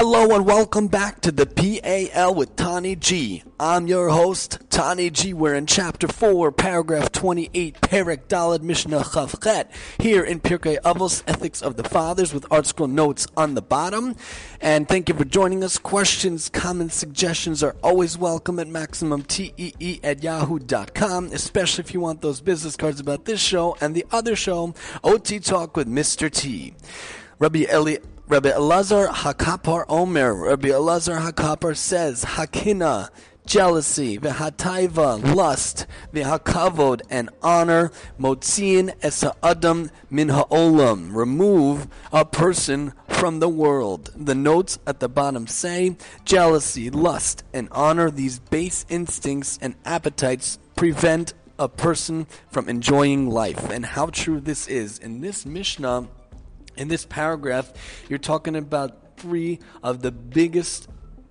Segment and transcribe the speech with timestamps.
[0.00, 3.42] Hello and welcome back to the PAL with Tani G.
[3.58, 5.34] I'm your host, Tani G.
[5.34, 9.66] We're in chapter 4, paragraph 28, Perek Daled Mishnah Chavchet,
[9.98, 14.14] here in Pirkei Avos, Ethics of the Fathers, with ArtScroll notes on the bottom.
[14.60, 15.78] And thank you for joining us.
[15.78, 22.40] Questions, comments, suggestions are always welcome at MaximumTEE at yahoo.com, especially if you want those
[22.40, 26.30] business cards about this show and the other show, OT Talk with Mr.
[26.30, 26.74] T.
[27.40, 27.96] Rabbi Eli
[28.28, 33.08] Rabbi Elazar Hakapar Omer, Rabbi Elazar Hakapar says, Hakina,
[33.46, 43.40] jealousy, v'hataiva, lust, v'hakavod, and honor, motzin es adam min ha'olam, remove a person from
[43.40, 44.12] the world.
[44.14, 50.58] The notes at the bottom say, jealousy, lust, and honor, these base instincts and appetites
[50.76, 53.70] prevent a person from enjoying life.
[53.70, 54.98] And how true this is.
[54.98, 56.08] In this Mishnah,
[56.78, 57.72] in this paragraph,
[58.08, 60.88] you're talking about three of the biggest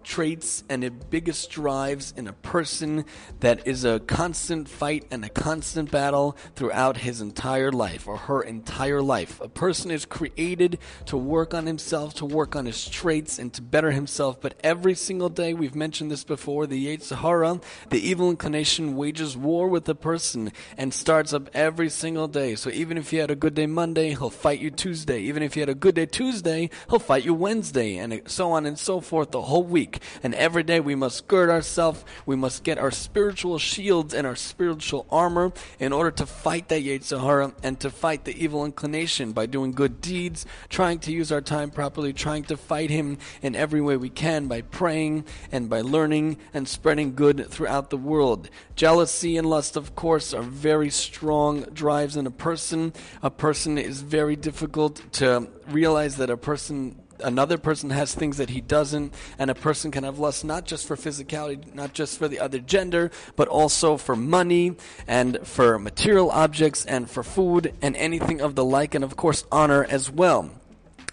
[0.07, 3.05] traits and the biggest drives in a person
[3.41, 8.41] that is a constant fight and a constant battle throughout his entire life or her
[8.41, 9.41] entire life.
[9.41, 13.61] A person is created to work on himself, to work on his traits, and to
[13.61, 14.39] better himself.
[14.39, 19.35] But every single day, we've mentioned this before, the Yetzer Hara, the evil inclination, wages
[19.35, 22.55] war with the person and starts up every single day.
[22.55, 25.19] So even if you had a good day Monday, he'll fight you Tuesday.
[25.19, 28.65] Even if you had a good day Tuesday, he'll fight you Wednesday, and so on
[28.65, 29.96] and so forth the whole week.
[30.23, 34.35] And every day we must gird ourselves, we must get our spiritual shields and our
[34.35, 39.45] spiritual armor in order to fight that Yetzer and to fight the evil inclination by
[39.45, 43.81] doing good deeds, trying to use our time properly, trying to fight him in every
[43.81, 48.49] way we can by praying and by learning and spreading good throughout the world.
[48.75, 52.93] Jealousy and lust, of course, are very strong drives in a person.
[53.23, 58.49] A person is very difficult to realize that a person another person has things that
[58.49, 62.27] he doesn't, and a person can have lust not just for physicality, not just for
[62.27, 64.75] the other gender, but also for money
[65.07, 69.45] and for material objects and for food and anything of the like, and of course
[69.51, 70.51] honor as well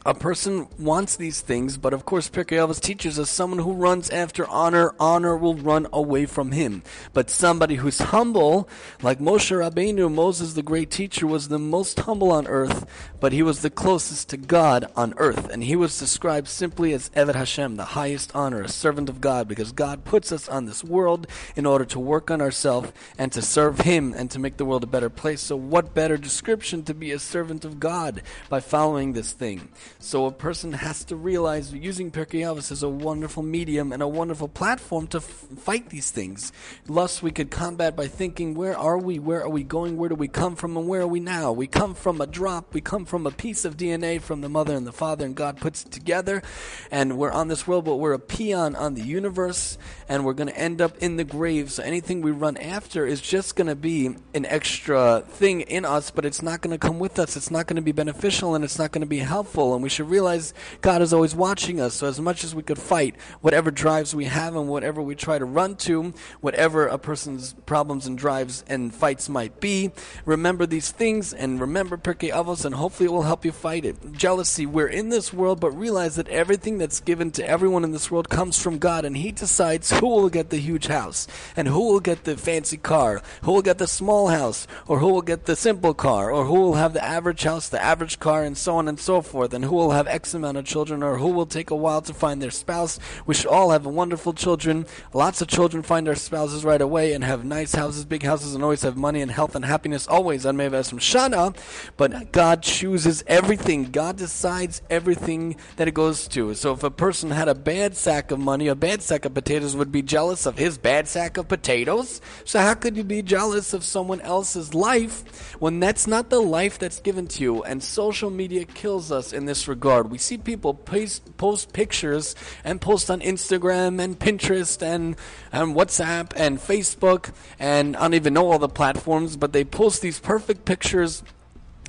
[0.06, 4.10] a person wants these things, but of course Pirkei Avos teaches us someone who runs
[4.10, 6.82] after honor, honor will run away from him.
[7.15, 8.69] But somebody who's humble,
[9.03, 12.87] like Moshe Rabbeinu, Moses the great teacher, was the most humble on earth,
[13.19, 15.48] but he was the closest to God on earth.
[15.48, 19.48] And he was described simply as Eved Hashem, the highest honor, a servant of God,
[19.48, 21.26] because God puts us on this world
[21.56, 24.84] in order to work on ourselves and to serve him and to make the world
[24.84, 25.41] a better place.
[25.41, 28.20] So what better description to be a servant of God
[28.50, 29.70] by following this thing?
[29.99, 34.09] So a person has to realize using Pirkei Avos is a wonderful medium and a
[34.09, 35.25] wonderful platform to f-
[35.56, 36.53] fight these things.
[36.87, 39.19] Lust we could combat by thinking, where are we?
[39.19, 39.97] Where are we going?
[39.97, 40.77] Where do we come from?
[40.77, 41.53] And where are we now?
[41.53, 42.75] We come from a drop.
[42.75, 45.56] We come from a piece of DNA from the mother and the father, and God
[45.56, 46.43] puts it together.
[46.91, 49.78] And we're on this world, but we're a peon on the universe,
[50.09, 51.72] and we're going to end up in the grave.
[51.72, 56.11] So anything we run after is just going to be an extra thing in us,
[56.11, 57.37] but it's not going to come with us.
[57.37, 59.75] It's not going to be beneficial, and it's not going to be helpful.
[59.75, 61.95] And we should realize God is always watching us.
[61.95, 65.39] So as much as we could fight whatever drives we have and whatever we try
[65.39, 69.93] to run to, whatever a person's problems and drives and fights might be,
[70.25, 74.12] remember these things and remember Pirkei Avos, and hopefully it will help you fight it.
[74.12, 78.11] Jealousy, we're in this world, but realize that everything that's given to everyone in this
[78.11, 81.93] world comes from God, and He decides who will get the huge house and who
[81.93, 85.44] will get the fancy car, who will get the small house, or who will get
[85.44, 88.77] the simple car, or who will have the average house, the average car, and so
[88.77, 91.29] on and so forth, and who who will have X amount of children or who
[91.29, 93.01] will take a while to find their spouse.
[93.27, 94.87] We should all have wonderful children.
[95.12, 98.62] Lots of children find their spouses right away and have nice houses, big houses, and
[98.62, 101.57] always have money and health and happiness always on Mevasim Shana.
[101.97, 103.87] But God chooses everything.
[103.87, 106.55] God decides everything that it goes to.
[106.55, 109.75] So if a person had a bad sack of money, a bad sack of potatoes
[109.75, 112.21] would be jealous of his bad sack of potatoes.
[112.45, 116.79] So how could you be jealous of someone else's life when that's not the life
[116.79, 117.65] that's given to you?
[117.65, 120.11] And social media kills us in this regard.
[120.11, 122.35] We see people post, post pictures
[122.65, 125.17] and post on Instagram and Pinterest and,
[125.53, 130.03] and WhatsApp and Facebook and I don't even know all the platforms, but they post
[130.03, 131.23] these perfect pictures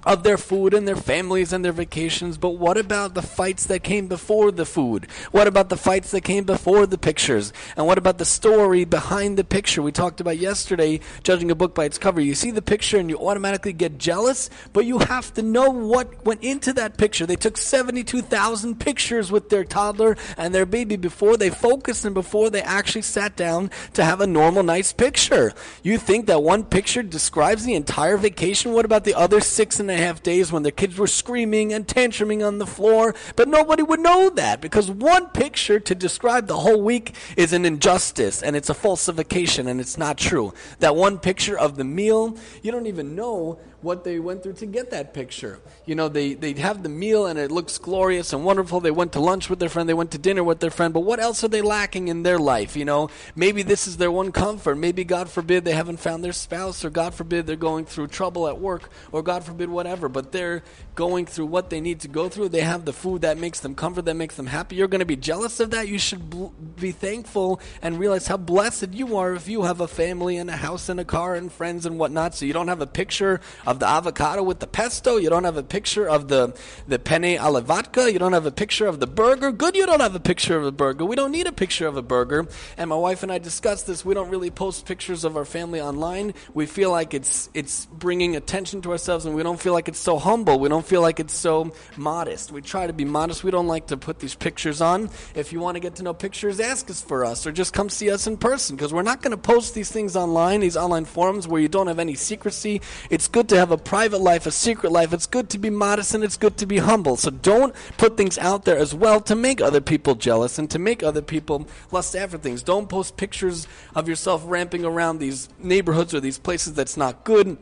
[0.06, 3.84] of their food and their families and their vacations, but what about the fights that
[3.84, 5.08] came before the food?
[5.32, 7.52] What about the fights that came before the pictures?
[7.76, 9.82] And what about the story behind the picture?
[9.82, 12.22] We talked about yesterday, judging a book by its cover.
[12.22, 16.24] You see the picture and you automatically get jealous, but you have to know what
[16.26, 17.26] went into that picture.
[17.26, 22.50] They took 72,000 pictures with their toddler and their baby before they focused and before
[22.50, 25.54] they actually sat down to have a normal, nice picture.
[25.82, 28.74] You think that one picture describes the entire vacation?
[28.74, 31.74] What about the other six and a a half days when their kids were screaming
[31.74, 36.48] and tantruming on the floor, but nobody would know that because one picture to describe
[36.48, 40.54] the whole week is an injustice and it's a falsification and it's not true.
[40.80, 44.66] That one picture of the meal, you don't even know what they went through to
[44.66, 45.60] get that picture.
[45.86, 48.82] You know, they, they have the meal and it looks glorious and wonderful.
[48.82, 51.02] They went to lunch with their friend, they went to dinner with their friend, but
[51.02, 52.76] what else are they lacking in their life?
[52.76, 54.76] You know, maybe this is their one comfort.
[54.76, 58.48] Maybe, God forbid, they haven't found their spouse, or God forbid, they're going through trouble
[58.48, 60.64] at work, or God forbid, whatever, but they're
[60.96, 62.50] going through what they need to go through.
[62.50, 64.78] They have the food that makes them comfort, that makes them happy.
[64.78, 65.88] You're going to be jealous of that.
[65.88, 66.48] You should bl-
[66.80, 70.58] be thankful and realize how blessed you are if you have a family and a
[70.58, 72.34] house and a car and friends and whatnot.
[72.34, 75.18] So you don't have a picture of the avocado with the pesto.
[75.18, 76.58] You don't have a picture of the,
[76.88, 78.12] the penne alla vodka.
[78.12, 79.52] You don't have a picture of the burger.
[79.52, 81.06] Good, you don't have a picture of a burger.
[81.06, 82.48] We don't need a picture of a burger.
[82.78, 84.06] And my wife and I discussed this.
[84.06, 86.34] We don't really post pictures of our family online.
[86.54, 90.00] We feel like it's, it's bringing attention to ourselves and we don't feel like it's
[90.00, 90.60] so humble.
[90.60, 92.52] We don't feel like it's so modest.
[92.52, 93.44] We try to be modest.
[93.44, 95.10] We don't like to put these pictures on.
[95.34, 97.90] If you want to get to know pictures, ask us for us or just come
[97.90, 101.06] see us in person because we're not going to post these things online, these online
[101.06, 102.82] forums where you don't have any secrecy.
[103.10, 105.14] It's good to have a private life, a secret life.
[105.14, 107.18] It's good to be modest and it's good to be humble.
[107.18, 110.80] So don't put things out there as well to make other people jealous and to
[110.80, 112.64] make other people lust after things.
[112.64, 117.58] Don't post pictures of yourself ramping around these neighborhoods or these places that's not good.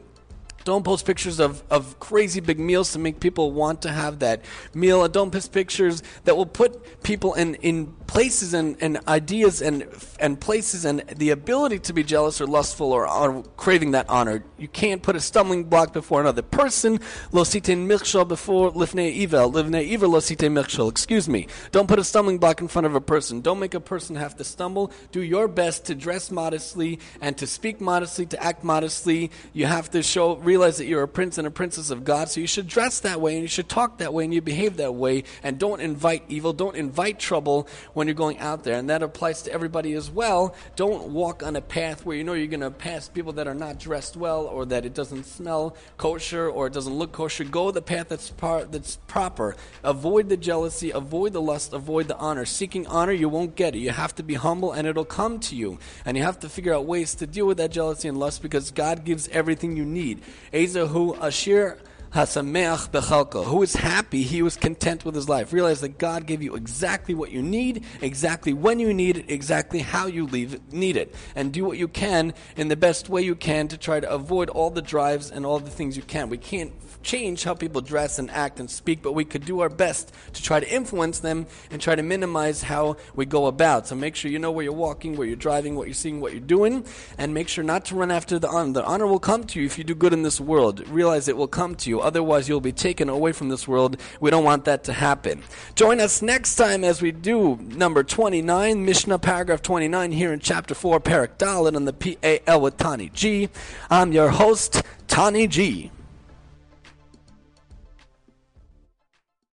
[0.63, 4.42] Don't post pictures of, of crazy big meals to make people want to have that
[4.74, 5.07] meal.
[5.07, 9.88] Don't post pictures that will put people in, in places and, and ideas and,
[10.19, 14.44] and places and the ability to be jealous or lustful or, or craving that honor.
[14.57, 17.00] You can't put a stumbling block before another person.
[17.31, 19.51] Lo sitein michshol before lifnei ivel.
[19.51, 20.89] Lifnei ivel lo sitein michshol.
[20.89, 21.48] Excuse me.
[21.71, 23.42] Don't put a stumbling block in front of a person.
[23.42, 24.92] Don't make a person have to stumble.
[25.12, 29.31] Do your best to dress modestly and to speak modestly, to act modestly.
[29.54, 32.40] You have to show realize that you're a prince and a princess of God, so
[32.40, 34.94] you should dress that way and you should talk that way and you behave that
[34.94, 38.78] way and don't invite evil, don't invite trouble when you're going out there.
[38.78, 40.56] And that applies to everybody as well.
[40.76, 43.56] Don't walk on a path where you know you're going to pass people that are
[43.56, 47.46] not dressed well or that it doesn't smell kosher or it doesn't look kosher.
[47.46, 49.56] Go the path that's par- that's proper.
[49.84, 52.46] Avoid the jealousy, avoid the lust, avoid the honor.
[52.46, 53.80] Seeking honor, you won't get it.
[53.80, 55.80] You have to be humble and it'll come to you.
[56.06, 58.70] And you have to figure out ways to deal with that jealousy and lust because
[58.70, 60.22] God gives everything you need.
[60.51, 61.80] Ezahu Ashir
[62.13, 63.44] Hasameach bechalko.
[63.45, 65.51] Who is happy, he was content with his life.
[65.51, 69.80] Realize that God gave you exactly what you need, exactly when you need it, exactly
[69.80, 70.28] how you
[70.72, 71.16] need it.
[71.36, 74.50] And do what you can in the best way you can to try to avoid
[74.50, 76.30] all the drives and all the things you can.
[76.30, 76.72] We can't
[77.04, 80.42] change how people dress and act and speak, but we could do our best to
[80.42, 83.88] try to influence them and try to minimize how we go about.
[83.88, 86.32] So make sure you know where you're walking, where you're driving, what you're seeing, what
[86.32, 86.86] you're doing,
[87.18, 88.74] and make sure not to run after the honor.
[88.74, 90.88] The honor will come to you if you do good in this world.
[90.88, 92.00] Realize it will come to you.
[92.00, 93.98] Otherwise, you'll be taken away from this world.
[94.20, 95.44] We don't want that to happen.
[95.76, 100.74] Join us next time as we do number 29, Mishnah paragraph 29 here in chapter
[100.74, 103.50] 4, Perek Daled on the PAL with Tani G.
[103.90, 105.92] I'm your host, Tani G.